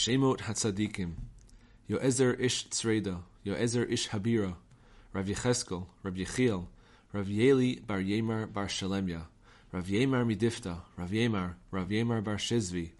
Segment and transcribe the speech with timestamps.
[0.00, 1.12] Shemot Hatzaddikim,
[1.90, 4.54] Yoezer Ish Tzreda, Yoezer Ish Habira,
[5.12, 6.64] Rav Yecheskel, Rav Yechiel,
[7.12, 9.24] Rav Yeli Bar Yemar Bar Shalemya,
[9.72, 12.92] Rav Yemar Midifta, Rav Yemar, Rav Yemar Bar Shizvi,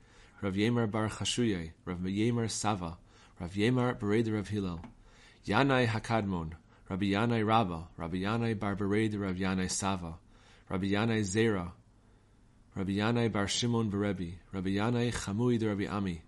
[0.43, 2.99] Rav Yemar Bar Chashuye, Rav Yemar Sava,
[3.41, 4.83] Rav Yemar Bereda Rav Hillel,
[5.47, 6.51] Yanai Hakadmon,
[6.91, 10.19] Rabbi Yanai Rabba, Rabbi Yanai Bar Bereda Rav Yanai Sava,
[10.69, 11.73] Rabbi Yanai Zera,
[12.77, 16.21] Rabbi Yanai Bar Shimon Berebi, Rabbi Yanai Chamui de Rabbi Ami,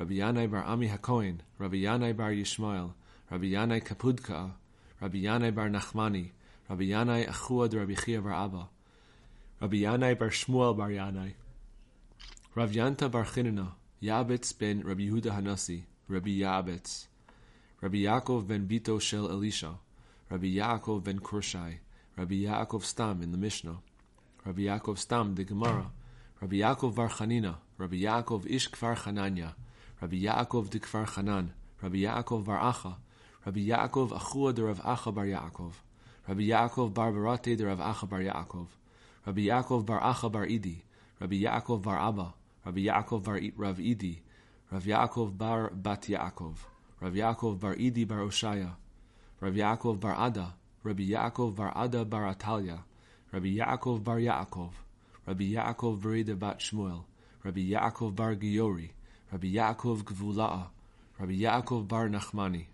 [0.00, 2.94] Rabbi Yanai Bar Ami HaKohen, Rabbi Yanai Bar Yishmael,
[3.30, 4.50] Rabbi Yanai Kapudka,
[4.98, 6.30] Rabbi Yanai Bar Nachmani,
[6.70, 8.68] Rabbi Yanai Achua de Rabbi Chia Bar Abba,
[9.60, 11.34] Rabbi Yanai Bar Shmuel Bar Yanai,
[12.54, 17.04] Rav Yanta Bar Chinana, Yabetz ben Rabbi Yehuda Hanasi, Rabbi Yabetz,
[17.82, 19.74] Rabbi Yaakov ben Bito Shel Elisha,
[20.30, 21.74] Rabbi Yaakov ben Kurshai,
[22.16, 23.76] Rabbi Yaakov Stam in the Mishnah,
[24.46, 25.90] Rabbi Yaakov Stam the Gemara,
[26.40, 29.52] Rabbi Yaakov Bar Chanina, Rabbi Yaakov Ish Kfar Chananya,
[30.00, 31.50] Rabbi Yaakov de Kfar Chanan,
[31.82, 32.96] Rabbi Yaakov Bar Acha,
[33.44, 35.72] Rabbi Yaakov Achua de Rav Acha Bar Yaakov,
[36.26, 38.66] Rabbi Yaakov Bar Barate de Rav Acha Bar Yaakov,
[39.26, 40.82] Rabbi Yaakov Bar Acha Bar Idi,
[41.20, 42.32] Rabbi Yaakov Bar Abba,
[42.64, 44.22] Rabbi Yaakov Bar Rav Idi,
[44.72, 46.56] Rav Yaakov Bar Bat Yaakov,
[47.02, 48.76] Rav Yaakov Bar Idi Bar Oshaya,
[49.40, 52.78] Rav Yaakov Bar Ada, Rabbi Yaakov Bar Ada Bar Atalia,
[53.32, 54.72] Rabbi Yaakov Bar Yaakov,
[55.26, 57.04] Rabbi Yaakov Bereda Bat Shmuel,
[57.44, 58.90] Rabbi Yaakov Bar Giori,
[59.32, 60.70] Rabbi Yaakov Gvula'a,
[61.20, 62.66] Rabbi Yaakov Bar Nachmani,